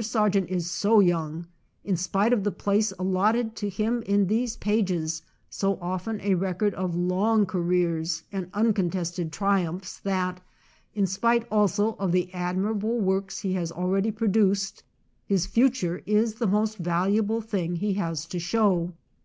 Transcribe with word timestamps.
Sargent 0.00 0.48
is 0.48 0.70
so 0.70 1.00
young, 1.00 1.48
in 1.82 1.96
spite 1.96 2.32
of 2.32 2.44
the 2.44 2.52
place 2.52 2.92
allotted 3.00 3.56
to 3.56 3.68
him 3.68 4.00
in 4.02 4.28
these 4.28 4.54
pages, 4.56 5.22
so 5.50 5.76
often 5.80 6.20
a 6.20 6.36
record 6.36 6.72
of 6.74 6.94
long 6.94 7.44
careers 7.44 8.22
and 8.30 8.48
uncontested 8.54 9.32
triumphs, 9.32 9.98
that, 9.98 10.40
in 10.94 11.04
spite 11.04 11.48
also 11.50 11.94
of 11.94 12.12
the 12.12 12.32
admirable 12.32 13.00
works 13.00 13.40
he 13.40 13.54
has 13.54 13.72
al 13.72 13.88
ready 13.88 14.12
produced, 14.12 14.84
his 15.26 15.46
future 15.46 16.00
is 16.06 16.34
the 16.34 16.46
most 16.46 16.76
valuable 16.78 17.40
thing 17.40 17.74
he 17.74 17.94
has 17.94 18.24
to 18.26 18.38
show. 18.38 18.92